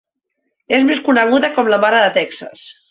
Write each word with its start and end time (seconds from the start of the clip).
És 0.79 0.87
més 0.89 1.03
coneguda 1.11 1.53
com 1.59 1.71
la 1.75 1.83
Mare 1.89 2.05
de 2.07 2.13
Texas. 2.21 2.71